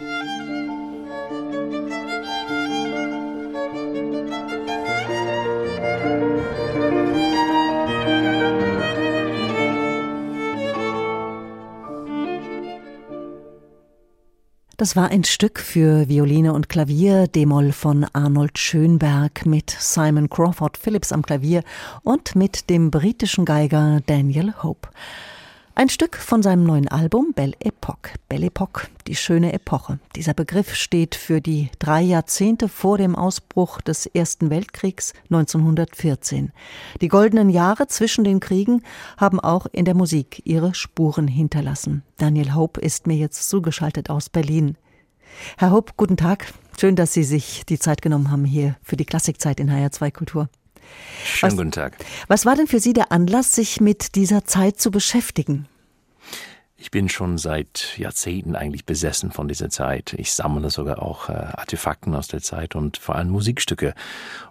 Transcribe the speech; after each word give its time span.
Das 0.00 0.06
war 14.94 15.10
ein 15.10 15.24
Stück 15.24 15.58
für 15.58 16.08
Violine 16.08 16.52
und 16.52 16.68
Klavier, 16.68 17.26
D-Moll 17.26 17.72
von 17.72 18.06
Arnold 18.12 18.56
Schönberg 18.56 19.46
mit 19.46 19.70
Simon 19.70 20.30
Crawford 20.30 20.76
Phillips 20.76 21.10
am 21.10 21.22
Klavier 21.22 21.64
und 22.04 22.36
mit 22.36 22.70
dem 22.70 22.92
britischen 22.92 23.44
Geiger 23.44 24.00
Daniel 24.06 24.54
Hope. 24.62 24.90
Ein 25.78 25.90
Stück 25.90 26.16
von 26.16 26.42
seinem 26.42 26.64
neuen 26.64 26.88
Album 26.88 27.34
Belle 27.34 27.52
Epoque. 27.60 28.14
Belle 28.28 28.46
Epoque, 28.46 28.88
die 29.06 29.14
schöne 29.14 29.52
Epoche. 29.52 30.00
Dieser 30.16 30.34
Begriff 30.34 30.74
steht 30.74 31.14
für 31.14 31.40
die 31.40 31.70
drei 31.78 32.02
Jahrzehnte 32.02 32.68
vor 32.68 32.98
dem 32.98 33.14
Ausbruch 33.14 33.80
des 33.80 34.06
Ersten 34.06 34.50
Weltkriegs 34.50 35.12
1914. 35.30 36.50
Die 37.00 37.06
goldenen 37.06 37.48
Jahre 37.48 37.86
zwischen 37.86 38.24
den 38.24 38.40
Kriegen 38.40 38.82
haben 39.18 39.38
auch 39.38 39.66
in 39.70 39.84
der 39.84 39.94
Musik 39.94 40.42
ihre 40.44 40.74
Spuren 40.74 41.28
hinterlassen. 41.28 42.02
Daniel 42.16 42.56
Hope 42.56 42.80
ist 42.80 43.06
mir 43.06 43.16
jetzt 43.16 43.48
zugeschaltet 43.48 44.10
aus 44.10 44.30
Berlin. 44.30 44.76
Herr 45.58 45.70
Hope, 45.70 45.92
guten 45.96 46.16
Tag. 46.16 46.52
Schön, 46.76 46.96
dass 46.96 47.12
Sie 47.12 47.22
sich 47.22 47.64
die 47.66 47.78
Zeit 47.78 48.02
genommen 48.02 48.32
haben 48.32 48.44
hier 48.44 48.74
für 48.82 48.96
die 48.96 49.06
Klassikzeit 49.06 49.60
in 49.60 49.70
HR2 49.70 50.10
Kultur. 50.10 50.48
Schönen 51.24 51.52
was, 51.52 51.56
guten 51.56 51.72
Tag. 51.72 51.96
Was 52.28 52.46
war 52.46 52.56
denn 52.56 52.66
für 52.66 52.80
Sie 52.80 52.92
der 52.92 53.12
Anlass, 53.12 53.54
sich 53.54 53.80
mit 53.80 54.14
dieser 54.14 54.44
Zeit 54.44 54.80
zu 54.80 54.90
beschäftigen? 54.90 55.68
Ich 56.80 56.92
bin 56.92 57.08
schon 57.08 57.38
seit 57.38 57.98
Jahrzehnten 57.98 58.54
eigentlich 58.54 58.84
besessen 58.84 59.32
von 59.32 59.48
dieser 59.48 59.68
Zeit. 59.68 60.14
Ich 60.16 60.32
sammle 60.32 60.70
sogar 60.70 61.02
auch 61.02 61.28
äh, 61.28 61.32
Artefakten 61.32 62.14
aus 62.14 62.28
der 62.28 62.40
Zeit 62.40 62.76
und 62.76 62.98
vor 62.98 63.16
allem 63.16 63.30
Musikstücke. 63.30 63.94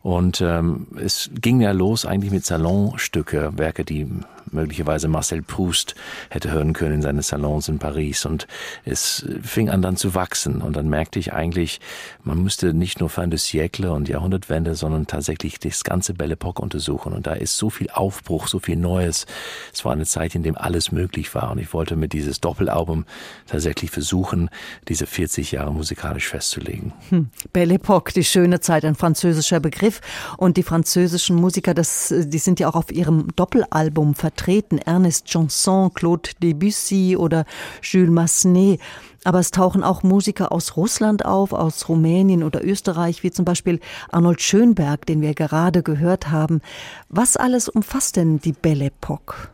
Und 0.01 0.41
ähm, 0.41 0.87
es 1.01 1.29
ging 1.33 1.61
ja 1.61 1.71
los 1.71 2.05
eigentlich 2.05 2.33
mit 2.33 2.45
Salonstücke, 2.45 3.57
Werke, 3.57 3.85
die 3.85 4.09
möglicherweise 4.51 5.07
Marcel 5.07 5.41
Proust 5.41 5.95
hätte 6.29 6.51
hören 6.51 6.73
können 6.73 6.95
in 6.95 7.01
seinen 7.01 7.21
Salons 7.21 7.67
in 7.67 7.79
Paris. 7.79 8.25
Und 8.25 8.47
es 8.85 9.25
fing 9.41 9.69
an 9.69 9.81
dann 9.81 9.97
zu 9.97 10.15
wachsen. 10.15 10.61
Und 10.61 10.75
dann 10.75 10.89
merkte 10.89 11.19
ich 11.19 11.33
eigentlich, 11.33 11.79
man 12.23 12.41
müsste 12.41 12.73
nicht 12.73 12.99
nur 12.99 13.09
Fin 13.09 13.29
de 13.29 13.39
siècle 13.39 13.91
und 13.91 14.09
Jahrhundertwende, 14.09 14.75
sondern 14.75 15.07
tatsächlich 15.07 15.59
das 15.59 15.83
ganze 15.83 16.13
Belle 16.13 16.33
Epoque 16.33 16.61
untersuchen. 16.61 17.13
Und 17.13 17.27
da 17.27 17.33
ist 17.33 17.57
so 17.57 17.69
viel 17.69 17.89
Aufbruch, 17.89 18.47
so 18.47 18.59
viel 18.59 18.77
Neues. 18.77 19.25
Es 19.73 19.83
war 19.85 19.93
eine 19.93 20.05
Zeit, 20.05 20.35
in 20.35 20.43
dem 20.43 20.57
alles 20.57 20.91
möglich 20.91 21.33
war. 21.35 21.51
Und 21.51 21.57
ich 21.57 21.73
wollte 21.73 21.95
mit 21.95 22.13
dieses 22.13 22.39
Doppelalbum 22.39 23.05
tatsächlich 23.47 23.91
versuchen, 23.91 24.49
diese 24.87 25.05
40 25.05 25.51
Jahre 25.51 25.73
musikalisch 25.73 26.27
festzulegen. 26.27 26.93
Hm. 27.09 27.29
Belle 27.53 27.75
Epoque, 27.75 28.13
die 28.13 28.23
schöne 28.23 28.59
Zeit, 28.59 28.85
ein 28.85 28.95
französischer 28.95 29.59
Begriff. 29.59 30.01
Und 30.37 30.57
die 30.57 30.63
französischen 30.63 31.35
Musiker, 31.35 31.73
das, 31.73 32.13
die 32.15 32.37
sind 32.37 32.59
ja 32.59 32.69
auch 32.69 32.75
auf 32.75 32.91
ihrem 32.91 33.27
Doppelalbum 33.35 34.15
vertreten 34.15 34.36
vertreten, 34.37 34.77
Ernest 34.77 35.33
Janson, 35.33 35.93
Claude 35.93 36.29
Debussy 36.41 37.17
oder 37.17 37.45
Jules 37.81 38.11
Massenet. 38.11 38.79
Aber 39.23 39.39
es 39.39 39.51
tauchen 39.51 39.83
auch 39.83 40.03
Musiker 40.03 40.51
aus 40.51 40.77
Russland 40.77 41.25
auf, 41.25 41.51
aus 41.51 41.89
Rumänien 41.89 42.43
oder 42.43 42.63
Österreich, 42.63 43.23
wie 43.23 43.31
zum 43.31 43.45
Beispiel 43.45 43.79
Arnold 44.09 44.41
Schönberg, 44.41 45.05
den 45.05 45.21
wir 45.21 45.33
gerade 45.33 45.83
gehört 45.83 46.29
haben. 46.29 46.61
Was 47.09 47.35
alles 47.35 47.67
umfasst 47.67 48.15
denn 48.15 48.39
die 48.39 48.53
Belle 48.53 48.85
Epoque? 48.85 49.49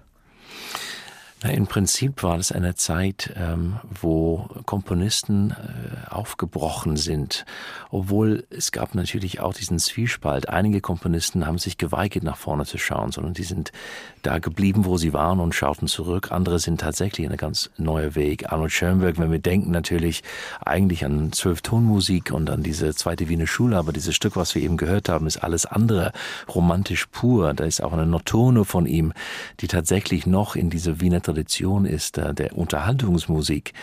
Na, 1.43 1.49
Im 1.49 1.67
Prinzip 1.67 2.23
war 2.23 2.39
es 2.39 2.53
eine 2.53 2.75
Zeit, 2.75 3.33
ähm, 3.35 3.75
wo 4.01 4.47
Komponisten 4.65 5.51
äh, 5.51 6.09
aufgebrochen 6.09 6.95
sind, 6.95 7.43
obwohl 7.91 8.45
es 8.49 8.71
gab 8.71 8.95
natürlich 8.95 9.41
auch 9.41 9.53
diesen 9.53 9.77
Zwiespalt. 9.77 10.47
Einige 10.47 10.79
Komponisten 10.79 11.45
haben 11.45 11.57
sich 11.57 11.77
geweigert, 11.77 12.23
nach 12.23 12.37
vorne 12.37 12.65
zu 12.65 12.77
schauen, 12.77 13.11
sondern 13.11 13.33
die 13.33 13.43
sind 13.43 13.73
da 14.21 14.39
geblieben, 14.39 14.85
wo 14.85 14.95
sie 14.97 15.11
waren 15.11 15.41
und 15.41 15.53
schauten 15.53 15.89
zurück. 15.89 16.31
Andere 16.31 16.59
sind 16.59 16.79
tatsächlich 16.79 17.27
eine 17.27 17.35
ganz 17.35 17.71
neue 17.75 18.15
Weg. 18.15 18.49
Arnold 18.53 18.71
Schoenberg, 18.71 19.19
wenn 19.19 19.31
wir 19.31 19.39
denken 19.39 19.71
natürlich 19.71 20.23
eigentlich 20.63 21.03
an 21.03 21.33
Zwölftonmusik 21.33 22.31
und 22.31 22.49
an 22.49 22.63
diese 22.63 22.95
zweite 22.95 23.27
Wiener 23.27 23.47
Schule, 23.47 23.77
aber 23.77 23.91
dieses 23.91 24.15
Stück, 24.15 24.37
was 24.37 24.55
wir 24.55 24.61
eben 24.61 24.77
gehört 24.77 25.09
haben, 25.09 25.27
ist 25.27 25.43
alles 25.43 25.65
andere 25.65 26.13
romantisch 26.47 27.07
pur. 27.07 27.53
Da 27.53 27.65
ist 27.65 27.83
auch 27.83 27.91
eine 27.91 28.05
Notturne 28.05 28.63
von 28.63 28.85
ihm, 28.85 29.11
die 29.59 29.67
tatsächlich 29.67 30.25
noch 30.25 30.55
in 30.55 30.69
diese 30.69 31.01
Wiener 31.01 31.21
Tradition 31.33 31.85
ist 31.85 32.19
äh, 32.19 32.31
der 32.33 32.55
Unterhaltungsmusik. 32.55 33.73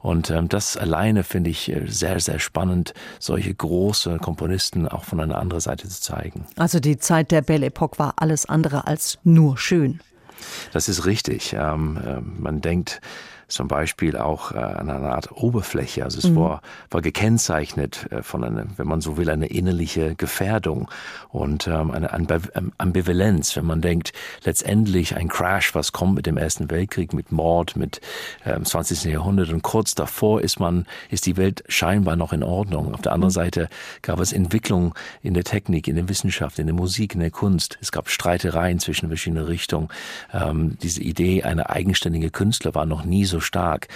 Und 0.00 0.30
ähm, 0.30 0.48
das 0.48 0.76
alleine 0.76 1.22
finde 1.22 1.50
ich 1.50 1.70
äh, 1.70 1.86
sehr, 1.86 2.18
sehr 2.18 2.40
spannend, 2.40 2.94
solche 3.20 3.54
große 3.54 4.18
Komponisten 4.18 4.88
auch 4.88 5.04
von 5.04 5.20
einer 5.20 5.38
anderen 5.38 5.60
Seite 5.60 5.88
zu 5.88 6.00
zeigen. 6.00 6.46
Also 6.56 6.80
die 6.80 6.98
Zeit 6.98 7.30
der 7.30 7.42
Belle 7.42 7.66
Epoque 7.66 8.00
war 8.00 8.14
alles 8.16 8.46
andere 8.46 8.88
als 8.88 9.18
nur 9.22 9.56
schön. 9.56 10.00
Das 10.72 10.88
ist 10.88 11.06
richtig. 11.06 11.54
Ähm, 11.56 11.96
äh, 12.04 12.20
man 12.20 12.60
denkt, 12.60 13.00
zum 13.48 13.68
Beispiel 13.68 14.16
auch 14.16 14.52
äh, 14.52 14.58
an 14.58 14.90
einer 14.90 15.12
Art 15.12 15.30
Oberfläche. 15.32 16.02
Also 16.02 16.18
es 16.18 16.28
mhm. 16.28 16.36
war, 16.36 16.62
war 16.90 17.00
gekennzeichnet 17.00 18.10
äh, 18.10 18.22
von 18.22 18.42
einer, 18.42 18.66
wenn 18.76 18.88
man 18.88 19.00
so 19.00 19.16
will, 19.16 19.30
eine 19.30 19.46
innerliche 19.46 20.16
Gefährdung 20.16 20.90
und 21.28 21.68
ähm, 21.68 21.92
eine 21.92 22.10
ähm, 22.54 22.72
Ambivalenz, 22.78 23.56
wenn 23.56 23.66
man 23.66 23.80
denkt, 23.80 24.12
letztendlich 24.44 25.16
ein 25.16 25.28
Crash, 25.28 25.74
was 25.74 25.92
kommt 25.92 26.16
mit 26.16 26.26
dem 26.26 26.36
Ersten 26.36 26.70
Weltkrieg, 26.70 27.12
mit 27.12 27.30
Mord, 27.30 27.76
mit 27.76 28.00
ähm, 28.44 28.64
20. 28.64 29.04
Jahrhundert 29.04 29.50
und 29.50 29.62
kurz 29.62 29.94
davor 29.94 30.40
ist 30.40 30.58
man, 30.58 30.86
ist 31.10 31.26
die 31.26 31.36
Welt 31.36 31.62
scheinbar 31.68 32.16
noch 32.16 32.32
in 32.32 32.42
Ordnung. 32.42 32.94
Auf 32.94 33.02
der 33.02 33.12
anderen 33.12 33.30
mhm. 33.30 33.34
Seite 33.34 33.68
gab 34.02 34.18
es 34.18 34.32
Entwicklung 34.32 34.94
in 35.22 35.34
der 35.34 35.44
Technik, 35.44 35.86
in 35.86 35.94
der 35.94 36.08
Wissenschaft, 36.08 36.58
in 36.58 36.66
der 36.66 36.74
Musik, 36.74 37.14
in 37.14 37.20
der 37.20 37.30
Kunst. 37.30 37.78
Es 37.80 37.92
gab 37.92 38.10
Streitereien 38.10 38.80
zwischen 38.80 39.08
verschiedenen 39.08 39.44
Richtungen. 39.44 39.88
Ähm, 40.32 40.76
diese 40.82 41.02
Idee, 41.02 41.44
eine 41.44 41.70
eigenständige 41.70 42.30
Künstler 42.30 42.74
war 42.74 42.86
noch 42.86 43.04
nie 43.04 43.24
so 43.24 43.35
so 43.36 43.40
stark. 43.40 43.88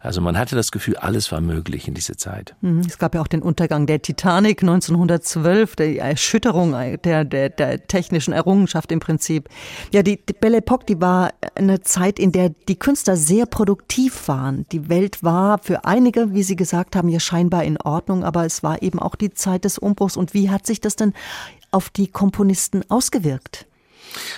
Also 0.00 0.20
man 0.20 0.36
hatte 0.36 0.56
das 0.56 0.72
Gefühl, 0.72 0.96
alles 0.96 1.30
war 1.30 1.40
möglich 1.40 1.86
in 1.86 1.94
dieser 1.94 2.16
Zeit. 2.16 2.54
Mhm. 2.60 2.80
Es 2.80 2.98
gab 2.98 3.14
ja 3.14 3.20
auch 3.20 3.28
den 3.28 3.42
Untergang 3.42 3.86
der 3.86 4.02
Titanic 4.02 4.62
1912, 4.62 5.76
die 5.76 5.98
Erschütterung 5.98 6.74
der, 7.04 7.24
der, 7.24 7.48
der 7.48 7.86
technischen 7.86 8.32
Errungenschaft 8.32 8.90
im 8.90 9.00
Prinzip. 9.00 9.48
Ja, 9.92 10.02
die, 10.02 10.16
die 10.24 10.32
Belle 10.32 10.58
Epoque, 10.58 10.86
die 10.86 11.00
war 11.00 11.30
eine 11.54 11.80
Zeit, 11.80 12.18
in 12.18 12.32
der 12.32 12.50
die 12.68 12.78
Künstler 12.78 13.16
sehr 13.16 13.46
produktiv 13.46 14.28
waren. 14.28 14.66
Die 14.72 14.88
Welt 14.88 15.22
war 15.22 15.58
für 15.58 15.84
einige, 15.84 16.34
wie 16.34 16.42
Sie 16.42 16.56
gesagt 16.56 16.96
haben, 16.96 17.08
ja 17.08 17.20
scheinbar 17.20 17.64
in 17.64 17.80
Ordnung, 17.80 18.24
aber 18.24 18.44
es 18.44 18.62
war 18.62 18.82
eben 18.82 18.98
auch 18.98 19.14
die 19.14 19.32
Zeit 19.32 19.64
des 19.64 19.78
Umbruchs. 19.78 20.16
Und 20.16 20.34
wie 20.34 20.50
hat 20.50 20.66
sich 20.66 20.80
das 20.80 20.96
denn 20.96 21.12
auf 21.70 21.90
die 21.90 22.08
Komponisten 22.08 22.82
ausgewirkt? 22.88 23.66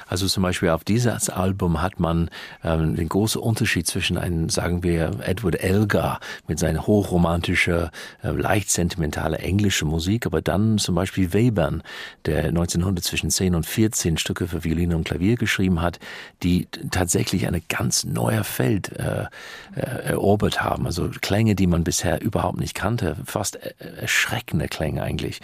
Also 0.06 0.26
zum 0.26 0.42
Beispiel 0.42 0.70
auf 0.70 0.84
dieses 0.84 1.31
Album 1.31 1.82
hat 1.82 2.00
man 2.00 2.31
ähm, 2.64 2.97
den 2.97 3.08
großen 3.08 3.41
Unterschied 3.41 3.86
zwischen 3.86 4.19
einem, 4.19 4.48
sagen 4.48 4.82
wir, 4.82 5.10
Edward 5.25 5.62
Elgar 5.62 6.20
mit 6.47 6.58
seiner 6.58 6.86
hochromantischer, 6.86 7.91
äh, 8.22 8.30
leicht 8.30 8.70
sentimentale 8.70 9.38
englische 9.38 9.84
Musik, 9.84 10.26
aber 10.26 10.42
dann 10.42 10.78
zum 10.78 10.94
Beispiel 10.94 11.32
Webern, 11.32 11.82
der 12.26 12.44
1900 12.44 13.04
zwischen 13.04 13.30
10 13.30 13.54
und 13.54 13.66
14 13.66 14.19
Stücke 14.19 14.48
für 14.48 14.64
Violine 14.64 14.97
und 14.97 15.04
Klavier 15.04 15.36
geschrieben 15.36 15.80
hat, 15.80 15.98
die 16.42 16.69
tatsächlich 16.91 17.47
eine 17.47 17.60
ganz 17.60 18.04
neue 18.04 18.44
Feld 18.44 18.91
äh, 18.98 19.26
äh, 19.75 19.80
erobert 19.80 20.62
haben. 20.62 20.86
Also 20.86 21.10
Klänge, 21.20 21.54
die 21.54 21.66
man 21.66 21.84
bisher 21.84 22.20
überhaupt 22.20 22.59
nicht 22.59 22.75
kannte, 22.75 23.16
fast 23.25 23.59
erschreckende 23.78 24.69
Klänge 24.69 25.03
eigentlich. 25.03 25.41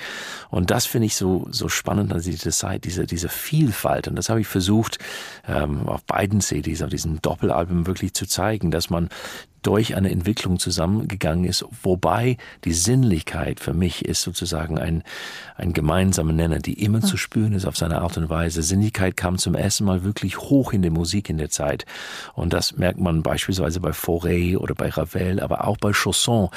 Und 0.50 0.70
das 0.70 0.86
finde 0.86 1.06
ich 1.06 1.16
so 1.16 1.46
so 1.50 1.68
spannend 1.68 2.12
an 2.12 2.20
dieser 2.20 2.50
Zeit, 2.50 2.84
diese 2.84 3.06
diese 3.06 3.28
Vielfalt. 3.28 4.08
Das 4.16 4.28
habe 4.28 4.40
ich 4.40 4.46
versucht, 4.46 4.98
ähm, 5.46 5.88
auf 5.88 6.04
beiden 6.04 6.40
CDs, 6.40 6.82
auf 6.82 6.90
diesem 6.90 7.20
Doppelalbum 7.22 7.86
wirklich 7.86 8.14
zu 8.14 8.26
zeigen, 8.26 8.70
dass 8.70 8.90
man 8.90 9.08
durch 9.66 9.96
eine 9.96 10.10
Entwicklung 10.10 10.60
zusammengegangen 10.60 11.44
ist, 11.44 11.64
wobei 11.82 12.36
die 12.64 12.72
Sinnlichkeit 12.72 13.58
für 13.58 13.74
mich 13.74 14.04
ist 14.04 14.22
sozusagen 14.22 14.78
ein, 14.78 15.02
ein 15.56 15.72
gemeinsamer 15.72 16.32
Nenner, 16.32 16.60
die 16.60 16.84
immer 16.84 17.00
zu 17.00 17.16
spüren 17.16 17.52
ist 17.52 17.66
auf 17.66 17.76
seine 17.76 18.00
Art 18.00 18.16
und 18.16 18.30
Weise. 18.30 18.62
Sinnlichkeit 18.62 19.16
kam 19.16 19.38
zum 19.38 19.56
ersten 19.56 19.84
Mal 19.84 20.04
wirklich 20.04 20.38
hoch 20.38 20.72
in 20.72 20.82
der 20.82 20.92
Musik 20.92 21.28
in 21.28 21.38
der 21.38 21.50
Zeit. 21.50 21.84
Und 22.34 22.52
das 22.52 22.76
merkt 22.76 23.00
man 23.00 23.24
beispielsweise 23.24 23.80
bei 23.80 23.90
Fauré 23.90 24.56
oder 24.56 24.76
bei 24.76 24.88
Ravel, 24.88 25.40
aber 25.40 25.66
auch 25.66 25.78
bei 25.78 25.92
Chausson 25.92 26.48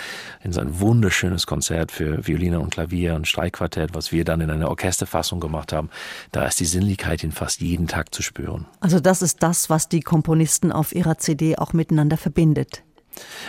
in 0.44 0.54
sein 0.54 0.80
wunderschönes 0.80 1.48
Konzert 1.48 1.92
für 1.92 2.28
Violine 2.28 2.60
und 2.60 2.70
Klavier 2.70 3.16
und 3.16 3.28
Streichquartett, 3.28 3.96
was 3.96 4.12
wir 4.12 4.24
dann 4.24 4.42
in 4.42 4.52
einer 4.52 4.70
Orchesterfassung 4.70 5.40
gemacht 5.40 5.74
haben. 5.74 5.90
Da 6.32 6.46
ist 6.46 6.60
die 6.60 6.66
Sinnlichkeit 6.66 7.24
in 7.24 7.32
fast 7.32 7.62
jeden 7.62 7.88
Tag 7.88 8.14
zu 8.14 8.22
spüren. 8.22 8.68
Also 8.82 9.00
das 9.00 9.24
ist 9.24 9.42
das, 9.42 9.72
was 9.72 9.90
die 9.90 10.02
Komponisten 10.02 10.72
auf 10.72 10.94
ihrer 10.94 11.18
CD 11.18 11.58
auch 11.58 11.74
miteinander 11.74 12.18
verbindet. 12.18 12.84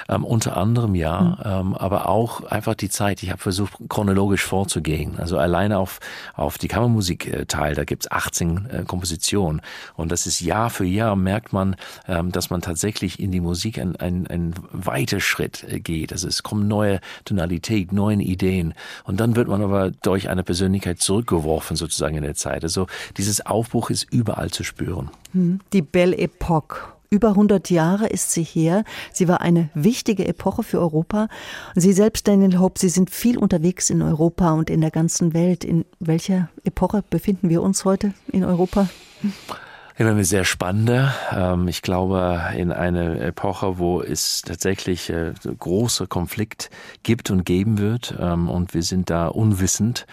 Ähm, 0.08 0.24
unter 0.24 0.56
anderem 0.56 0.94
ja, 0.94 1.20
mhm. 1.20 1.36
ähm, 1.44 1.74
aber 1.74 2.08
auch 2.08 2.44
einfach 2.44 2.74
die 2.74 2.88
Zeit. 2.88 3.22
Ich 3.22 3.30
habe 3.30 3.40
versucht, 3.40 3.74
chronologisch 3.88 4.44
vorzugehen. 4.44 5.18
Also 5.18 5.38
alleine 5.38 5.78
auf, 5.78 6.00
auf 6.34 6.58
die 6.58 6.68
Kammermusik-Teil, 6.68 7.74
da 7.74 7.84
gibt's 7.84 8.10
18 8.10 8.66
äh, 8.70 8.82
Kompositionen. 8.84 9.62
Und 9.96 10.12
das 10.12 10.26
ist 10.26 10.40
Jahr 10.40 10.70
für 10.70 10.84
Jahr, 10.84 11.16
merkt 11.16 11.52
man, 11.52 11.76
ähm, 12.08 12.32
dass 12.32 12.50
man 12.50 12.60
tatsächlich 12.60 13.20
in 13.20 13.32
die 13.32 13.40
Musik 13.40 13.78
ein, 13.78 13.96
ein, 13.96 14.26
ein 14.26 14.54
weiter 14.72 15.20
Schritt 15.20 15.64
äh, 15.64 15.80
geht. 15.80 16.12
Also 16.12 16.28
es 16.28 16.42
kommen 16.42 16.68
neue 16.68 17.00
Tonalität, 17.24 17.92
neue 17.92 18.16
Ideen. 18.16 18.74
Und 19.04 19.20
dann 19.20 19.36
wird 19.36 19.48
man 19.48 19.62
aber 19.62 19.90
durch 19.90 20.28
eine 20.28 20.42
Persönlichkeit 20.42 21.00
zurückgeworfen, 21.00 21.76
sozusagen 21.76 22.16
in 22.16 22.22
der 22.22 22.34
Zeit. 22.34 22.64
Also 22.64 22.86
dieses 23.16 23.44
Aufbruch 23.46 23.90
ist 23.90 24.06
überall 24.10 24.50
zu 24.50 24.64
spüren. 24.64 25.10
Hm. 25.32 25.60
Die 25.72 25.82
Belle 25.82 26.16
Epoque 26.18 26.92
über 27.10 27.30
100 27.30 27.70
Jahre 27.70 28.06
ist 28.06 28.30
sie 28.30 28.44
her. 28.44 28.84
Sie 29.12 29.26
war 29.26 29.40
eine 29.40 29.68
wichtige 29.74 30.26
Epoche 30.26 30.62
für 30.62 30.78
Europa. 30.78 31.28
Sie 31.74 31.92
selbst, 31.92 32.28
Daniel 32.28 32.60
Hope, 32.60 32.78
Sie 32.78 32.88
sind 32.88 33.10
viel 33.10 33.36
unterwegs 33.36 33.90
in 33.90 34.00
Europa 34.00 34.52
und 34.52 34.70
in 34.70 34.80
der 34.80 34.92
ganzen 34.92 35.34
Welt. 35.34 35.64
In 35.64 35.84
welcher 35.98 36.48
Epoche 36.62 37.02
befinden 37.10 37.48
wir 37.48 37.62
uns 37.62 37.84
heute 37.84 38.14
in 38.30 38.44
Europa? 38.44 38.88
In 39.98 40.06
eine 40.06 40.24
sehr 40.24 40.44
spannende. 40.44 41.12
Ähm, 41.36 41.66
ich 41.66 41.82
glaube, 41.82 42.40
in 42.56 42.70
eine 42.70 43.18
Epoche, 43.18 43.78
wo 43.78 44.00
es 44.00 44.42
tatsächlich 44.42 45.10
äh, 45.10 45.32
große 45.58 46.06
Konflikt 46.06 46.70
gibt 47.02 47.30
und 47.30 47.44
geben 47.44 47.78
wird. 47.78 48.14
Ähm, 48.20 48.48
und 48.48 48.72
wir 48.72 48.84
sind 48.84 49.10
da 49.10 49.26
unwissend. 49.26 50.06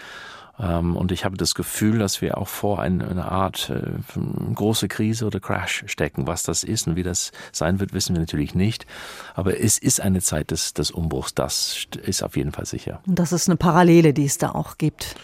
Ähm, 0.60 0.96
und 0.96 1.12
ich 1.12 1.24
habe 1.24 1.36
das 1.36 1.54
Gefühl, 1.54 1.98
dass 1.98 2.20
wir 2.20 2.38
auch 2.38 2.48
vor 2.48 2.80
einer 2.80 3.30
Art 3.30 3.70
äh, 3.70 3.92
große 4.54 4.88
Krise 4.88 5.26
oder 5.26 5.40
Crash 5.40 5.84
stecken. 5.86 6.26
Was 6.26 6.42
das 6.42 6.64
ist 6.64 6.86
und 6.86 6.96
wie 6.96 7.02
das 7.02 7.32
sein 7.52 7.80
wird, 7.80 7.92
wissen 7.92 8.14
wir 8.14 8.20
natürlich 8.20 8.54
nicht. 8.54 8.86
Aber 9.34 9.60
es 9.60 9.78
ist 9.78 10.00
eine 10.00 10.20
Zeit 10.20 10.50
des, 10.50 10.74
des 10.74 10.90
Umbruchs. 10.90 11.34
Das 11.34 11.86
ist 12.02 12.22
auf 12.22 12.36
jeden 12.36 12.52
Fall 12.52 12.66
sicher. 12.66 13.00
Und 13.06 13.18
das 13.18 13.32
ist 13.32 13.48
eine 13.48 13.56
Parallele, 13.56 14.12
die 14.12 14.24
es 14.24 14.38
da 14.38 14.50
auch 14.50 14.78
gibt. 14.78 15.14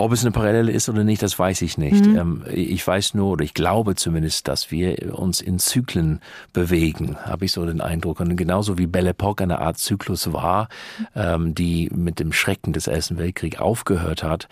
Ob 0.00 0.12
es 0.12 0.22
eine 0.22 0.30
Parallele 0.30 0.70
ist 0.70 0.88
oder 0.88 1.02
nicht, 1.02 1.24
das 1.24 1.36
weiß 1.36 1.60
ich 1.62 1.76
nicht. 1.76 2.06
Mhm. 2.06 2.16
Ähm, 2.16 2.44
ich 2.52 2.86
weiß 2.86 3.14
nur, 3.14 3.32
oder 3.32 3.44
ich 3.44 3.52
glaube 3.52 3.96
zumindest, 3.96 4.46
dass 4.46 4.70
wir 4.70 5.18
uns 5.18 5.40
in 5.40 5.58
Zyklen 5.58 6.20
bewegen, 6.52 7.16
habe 7.24 7.46
ich 7.46 7.50
so 7.50 7.66
den 7.66 7.80
Eindruck. 7.80 8.20
Und 8.20 8.36
genauso 8.36 8.78
wie 8.78 8.86
Belle 8.86 9.10
Epoque 9.10 9.42
eine 9.42 9.60
Art 9.60 9.78
Zyklus 9.78 10.32
war, 10.32 10.68
ähm, 11.16 11.52
die 11.52 11.90
mit 11.92 12.20
dem 12.20 12.32
Schrecken 12.32 12.72
des 12.72 12.86
Ersten 12.86 13.18
Weltkriegs 13.18 13.58
aufgehört 13.58 14.22
hat, 14.22 14.46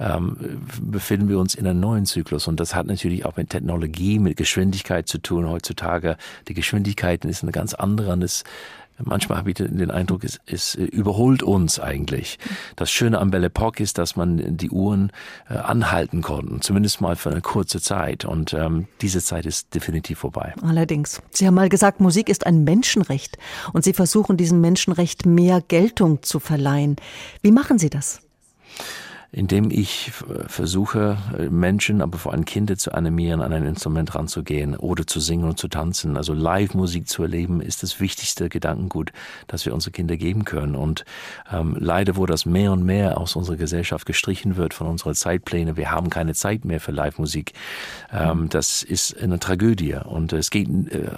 ähm, 0.00 0.62
befinden 0.80 1.28
wir 1.28 1.40
uns 1.40 1.54
in 1.54 1.66
einem 1.66 1.80
neuen 1.80 2.06
Zyklus. 2.06 2.48
Und 2.48 2.58
das 2.58 2.74
hat 2.74 2.86
natürlich 2.86 3.26
auch 3.26 3.36
mit 3.36 3.50
Technologie, 3.50 4.18
mit 4.18 4.38
Geschwindigkeit 4.38 5.08
zu 5.08 5.18
tun 5.18 5.46
heutzutage. 5.46 6.16
Die 6.48 6.54
Geschwindigkeit 6.54 7.22
ist 7.26 7.42
eine 7.42 7.52
ganz 7.52 7.74
andere. 7.74 8.14
Und 8.14 8.22
es 8.22 8.44
Manchmal 9.02 9.38
habe 9.38 9.50
ich 9.50 9.56
den 9.56 9.90
Eindruck, 9.90 10.24
es, 10.24 10.40
es 10.46 10.74
überholt 10.74 11.42
uns 11.42 11.78
eigentlich. 11.78 12.38
Das 12.76 12.90
Schöne 12.90 13.18
am 13.18 13.30
Belle 13.30 13.46
Epoque 13.46 13.80
ist, 13.80 13.98
dass 13.98 14.16
man 14.16 14.56
die 14.56 14.70
Uhren 14.70 15.12
äh, 15.48 15.54
anhalten 15.54 16.22
konnte, 16.22 16.60
zumindest 16.60 17.00
mal 17.00 17.16
für 17.16 17.30
eine 17.30 17.40
kurze 17.40 17.80
Zeit. 17.80 18.24
Und 18.24 18.54
ähm, 18.54 18.88
diese 19.00 19.22
Zeit 19.22 19.46
ist 19.46 19.74
definitiv 19.74 20.20
vorbei. 20.20 20.54
Allerdings. 20.62 21.20
Sie 21.30 21.46
haben 21.46 21.54
mal 21.54 21.68
gesagt, 21.68 22.00
Musik 22.00 22.28
ist 22.28 22.46
ein 22.46 22.64
Menschenrecht 22.64 23.38
und 23.72 23.84
Sie 23.84 23.92
versuchen 23.92 24.36
diesem 24.36 24.60
Menschenrecht 24.60 25.26
mehr 25.26 25.60
Geltung 25.60 26.22
zu 26.22 26.40
verleihen. 26.40 26.96
Wie 27.42 27.52
machen 27.52 27.78
Sie 27.78 27.90
das? 27.90 28.20
Indem 29.32 29.70
ich 29.70 30.12
versuche, 30.46 31.18
Menschen, 31.50 32.00
aber 32.00 32.18
vor 32.18 32.32
allem 32.32 32.44
Kinder 32.44 32.76
zu 32.76 32.92
animieren, 32.92 33.40
an 33.40 33.52
ein 33.52 33.66
Instrument 33.66 34.14
ranzugehen 34.14 34.76
oder 34.76 35.06
zu 35.06 35.20
singen 35.20 35.44
und 35.44 35.58
zu 35.58 35.68
tanzen. 35.68 36.16
Also 36.16 36.32
Live-Musik 36.32 37.08
zu 37.08 37.22
erleben, 37.22 37.60
ist 37.60 37.82
das 37.82 38.00
wichtigste 38.00 38.48
Gedankengut, 38.48 39.12
das 39.46 39.66
wir 39.66 39.74
unseren 39.74 39.92
Kindern 39.92 40.18
geben 40.18 40.44
können. 40.44 40.74
Und 40.74 41.04
ähm, 41.52 41.76
leider, 41.78 42.16
wo 42.16 42.26
das 42.26 42.46
mehr 42.46 42.72
und 42.72 42.84
mehr 42.84 43.18
aus 43.18 43.36
unserer 43.36 43.56
Gesellschaft 43.56 44.06
gestrichen 44.06 44.56
wird 44.56 44.74
von 44.74 44.86
unseren 44.86 45.14
Zeitplänen, 45.14 45.76
wir 45.76 45.90
haben 45.90 46.10
keine 46.10 46.34
Zeit 46.34 46.64
mehr 46.64 46.80
für 46.80 46.92
Live-Musik. 46.92 47.52
Ähm, 48.12 48.48
das 48.48 48.82
ist 48.82 49.20
eine 49.20 49.38
Tragödie. 49.38 49.94
Und 49.94 50.32
es 50.32 50.50
geht 50.50 50.68
äh, 50.68 51.10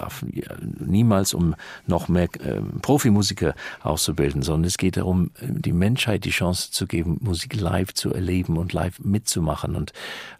niemals 0.79 1.33
um 1.33 1.55
noch 1.85 2.07
mehr 2.07 2.27
äh, 2.43 2.61
Profimusiker 2.81 3.53
auszubilden, 3.81 4.41
sondern 4.41 4.67
es 4.67 4.77
geht 4.77 4.97
darum, 4.97 5.31
die 5.41 5.73
Menschheit 5.73 6.25
die 6.25 6.31
Chance 6.31 6.71
zu 6.71 6.87
geben, 6.87 7.17
Musik 7.21 7.59
live 7.59 7.93
zu 7.99 8.13
erleben 8.13 8.57
und 8.57 8.73
live 8.73 8.99
mitzumachen. 8.99 9.75
Und 9.75 9.93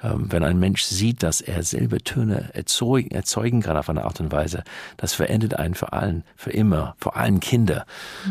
ähm, 0.03 0.31
wenn 0.31 0.44
ein 0.44 0.59
Mensch 0.59 0.83
sieht, 0.83 1.21
dass 1.23 1.41
er 1.41 1.63
selber 1.63 2.00
Töne 2.00 2.50
erzeugen, 2.53 3.11
erzeugen 3.11 3.61
kann 3.61 3.77
auf 3.77 3.89
eine 3.89 4.06
Art 4.06 4.19
und 4.19 4.31
Weise, 4.31 4.63
das 4.97 5.13
verändert 5.13 5.59
einen 5.59 5.75
für 5.75 5.94
allen, 5.94 6.23
für 6.35 6.51
immer, 6.51 6.95
vor 6.97 7.17
allem 7.17 7.39
Kinder. 7.39 7.85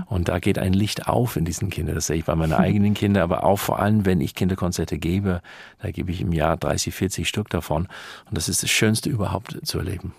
Und 0.07 0.29
da 0.29 0.39
geht 0.39 0.59
ein 0.59 0.73
Licht 0.73 1.07
auf 1.07 1.37
in 1.37 1.45
diesen 1.45 1.71
Kindern. 1.71 1.95
Das 1.95 2.07
sehe 2.07 2.17
ich 2.17 2.25
bei 2.25 2.35
meinen 2.35 2.53
eigenen 2.55 2.95
Kindern, 2.95 3.23
aber 3.23 3.45
auch 3.45 3.59
vor 3.59 3.79
allem, 3.79 4.05
wenn 4.07 4.21
ich 4.21 4.35
Kinderkonzerte 4.35 4.99
gebe, 4.99 5.43
da 5.81 5.91
gebe 5.91 6.11
ich 6.11 6.21
im 6.21 6.33
Jahr 6.33 6.57
30, 6.57 6.95
40 6.95 7.29
Stück 7.29 7.51
davon. 7.51 7.89
Und 8.27 8.37
das 8.37 8.49
ist 8.49 8.63
das 8.63 8.71
Schönste 8.71 9.11
überhaupt 9.11 9.59
zu 9.67 9.79
erleben. 9.79 10.13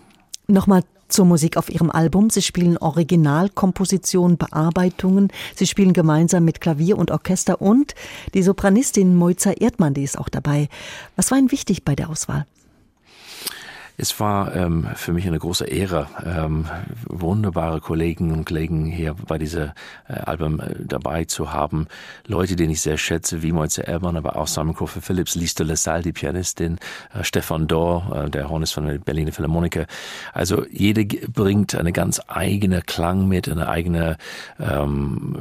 Nochmal 0.50 0.82
zur 1.08 1.26
Musik 1.26 1.56
auf 1.56 1.70
Ihrem 1.70 1.90
Album. 1.90 2.30
Sie 2.30 2.42
spielen 2.42 2.76
Originalkompositionen, 2.76 4.36
Bearbeitungen. 4.36 5.28
Sie 5.54 5.66
spielen 5.66 5.92
gemeinsam 5.92 6.44
mit 6.44 6.60
Klavier 6.60 6.98
und 6.98 7.10
Orchester 7.10 7.60
und 7.60 7.94
die 8.34 8.42
Sopranistin 8.42 9.16
Moiza 9.16 9.52
Erdmann, 9.52 9.94
die 9.94 10.04
ist 10.04 10.18
auch 10.18 10.28
dabei. 10.28 10.68
Was 11.16 11.30
war 11.30 11.38
Ihnen 11.38 11.52
wichtig 11.52 11.84
bei 11.84 11.94
der 11.94 12.10
Auswahl? 12.10 12.46
Es 14.00 14.18
war 14.18 14.56
ähm, 14.56 14.86
für 14.94 15.12
mich 15.12 15.26
eine 15.26 15.38
große 15.38 15.66
Ehre, 15.66 16.06
ähm, 16.24 16.64
wunderbare 17.04 17.82
Kollegen 17.82 18.32
und 18.32 18.46
Kollegen 18.46 18.86
hier 18.86 19.14
bei 19.28 19.36
dieser 19.36 19.74
äh, 20.08 20.14
Album 20.14 20.58
äh, 20.58 20.74
dabei 20.78 21.26
zu 21.26 21.52
haben. 21.52 21.86
Leute, 22.26 22.56
die 22.56 22.64
ich 22.64 22.80
sehr 22.80 22.96
schätze, 22.96 23.42
wie 23.42 23.52
Moitze 23.52 23.86
Erban, 23.86 24.16
aber 24.16 24.36
auch 24.36 24.46
Crawford 24.46 25.04
Phillips, 25.04 25.34
Liste 25.34 25.64
LaSalle, 25.64 26.02
die 26.02 26.12
Pianistin, 26.14 26.78
äh, 27.12 27.24
Stefan 27.24 27.66
Dor, 27.66 28.24
äh, 28.24 28.30
der 28.30 28.48
Hornist 28.48 28.72
von 28.72 28.86
der 28.86 28.96
Berliner 28.96 29.32
Philharmoniker. 29.32 29.84
Also 30.32 30.64
jede 30.70 31.04
bringt 31.04 31.74
eine 31.74 31.92
ganz 31.92 32.22
eigene 32.26 32.80
Klang 32.80 33.28
mit, 33.28 33.50
eine 33.50 33.68
eigene 33.68 34.16
ähm, 34.58 35.36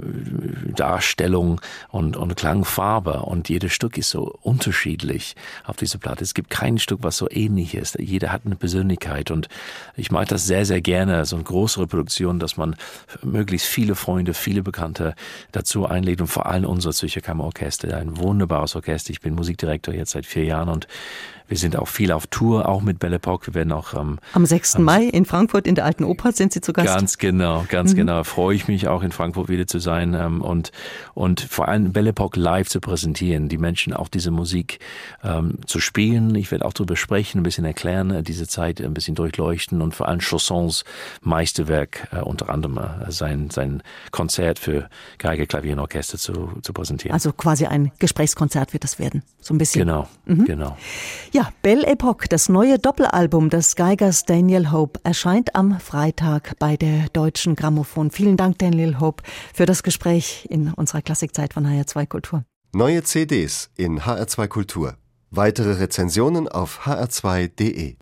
Darstellung 0.76 1.62
und, 1.88 2.18
und 2.18 2.36
Klangfarbe. 2.36 3.22
Und 3.22 3.48
jedes 3.48 3.72
Stück 3.72 3.98
ist 3.98 4.10
so 4.10 4.38
unterschiedlich 4.42 5.38
auf 5.64 5.78
dieser 5.78 5.98
Platte. 5.98 6.26
Es 6.26 6.34
gibt 6.34 6.50
kein 6.50 6.78
Stück, 6.78 7.00
was 7.04 7.16
so 7.16 7.30
ähnlich 7.32 7.74
ist. 7.74 7.98
Jeder 7.98 8.34
hat 8.34 8.49
eine 8.50 8.56
Persönlichkeit. 8.56 9.32
Und 9.32 9.48
ich 9.96 10.12
mag 10.12 10.28
das 10.28 10.46
sehr, 10.46 10.66
sehr 10.66 10.82
gerne, 10.82 11.26
so 11.26 11.36
eine 11.36 11.46
größere 11.46 11.88
Produktion, 11.88 12.40
dass 12.40 12.58
man 12.58 12.76
möglichst 13.24 13.68
viele 13.68 13.96
Freunde, 13.96 14.34
viele 14.34 14.64
Bekannte 14.64 15.16
dazu 15.52 15.86
einlädt 15.86 16.22
und 16.22 16.28
vor 16.28 16.46
allem 16.46 16.66
unser 16.66 16.92
Zürcher 16.92 17.22
Kammerorchester, 17.22 17.96
ein 17.98 18.18
wunderbares 18.18 18.76
Orchester. 18.76 19.12
Ich 19.12 19.22
bin 19.22 19.36
Musikdirektor 19.36 19.94
jetzt 19.94 20.12
seit 20.12 20.26
vier 20.26 20.46
Jahren 20.46 20.70
und 20.70 20.88
wir 21.50 21.58
sind 21.58 21.76
auch 21.76 21.88
viel 21.88 22.12
auf 22.12 22.28
Tour, 22.28 22.70
auch 22.70 22.82
mit 22.82 23.00
Belle 23.00 23.16
Epoque. 23.16 23.48
Wir 23.48 23.54
werden 23.56 23.72
auch 23.72 23.96
ähm, 23.96 24.20
am 24.34 24.46
6. 24.46 24.76
Am, 24.76 24.84
Mai 24.84 25.06
in 25.06 25.26
Frankfurt 25.26 25.66
in 25.66 25.74
der 25.74 25.84
Alten 25.84 26.04
Oper 26.04 26.32
sind 26.32 26.54
Sie 26.54 26.62
zu 26.62 26.74
Gast. 26.74 26.88
Ganz 26.88 27.18
genau, 27.18 27.66
ganz 27.68 27.94
mhm. 27.94 27.98
genau. 27.98 28.24
Freue 28.24 28.56
ich 28.56 28.68
mich 28.68 28.88
auch 28.88 29.02
in 29.02 29.12
Frankfurt 29.12 29.50
wieder 29.50 29.66
zu 29.66 29.80
sein 29.80 30.14
ähm, 30.14 30.42
und 30.42 30.72
und 31.16 31.42
vor 31.42 31.68
allem 31.68 31.92
Belle 31.92 32.12
Epoque 32.12 32.40
live 32.40 32.70
zu 32.70 32.80
präsentieren, 32.80 33.50
die 33.50 33.58
Menschen 33.58 33.94
auch 33.94 34.10
diese 34.10 34.30
Musik 34.30 34.80
ähm, 35.24 35.58
zu 35.66 35.80
spielen. 35.80 36.36
Ich 36.36 36.52
werde 36.52 36.66
auch 36.66 36.74
darüber 36.74 36.96
sprechen, 36.96 37.40
ein 37.40 37.44
bisschen 37.44 37.66
erklären, 37.66 38.12
äh, 38.12 38.22
diese 38.40 38.48
Zeit 38.48 38.82
ein 38.82 38.94
bisschen 38.94 39.16
durchleuchten 39.16 39.82
und 39.82 39.94
vor 39.94 40.08
allem 40.08 40.22
Chaussons 40.22 40.86
Meisterwerk 41.22 42.08
äh, 42.12 42.22
unter 42.22 42.50
anderem 42.50 42.78
äh, 42.78 43.12
sein 43.12 43.50
sein 43.50 43.84
Konzert 44.12 44.60
für 44.60 44.90
Geige, 45.18 45.46
Klavier 45.46 45.74
und 45.74 45.80
Orchester 45.80 46.18
zu, 46.18 46.52
zu 46.62 46.74
präsentieren. 46.74 47.14
Also 47.14 47.34
quasi 47.34 47.66
ein 47.66 47.92
Gesprächskonzert 48.00 48.74
wird 48.74 48.84
das 48.84 48.98
werden, 49.00 49.24
so 49.42 49.54
ein 49.54 49.58
bisschen. 49.58 49.86
Genau, 49.86 50.08
mhm. 50.26 50.46
genau. 50.46 50.78
Ja, 51.32 51.40
ja, 51.40 51.54
Belle 51.62 51.88
Epoque, 51.88 52.28
das 52.28 52.50
neue 52.50 52.80
Doppelalbum 52.80 53.50
des 53.50 53.76
Geigers 53.76 54.26
Daniel 54.26 54.72
Hope, 54.72 55.00
erscheint 55.04 55.56
am 55.56 55.80
Freitag 55.80 56.58
bei 56.60 56.76
der 56.76 57.08
Deutschen 57.14 57.56
Grammophon. 57.56 58.12
Vielen 58.12 58.36
Dank, 58.36 58.60
Daniel 58.60 59.00
Hope, 59.00 59.24
für 59.54 59.66
das 59.66 59.84
Gespräch 59.84 60.48
in 60.50 60.74
unserer 60.74 61.02
Klassikzeit 61.02 61.54
von 61.54 61.66
HR2 61.66 62.08
Kultur. 62.08 62.44
Neue 62.74 63.04
CDs 63.04 63.70
in 63.78 64.02
HR2 64.02 64.48
Kultur. 64.48 64.98
Weitere 65.32 65.74
Rezensionen 65.74 66.48
auf 66.48 66.82
hr2.de. 66.86 67.96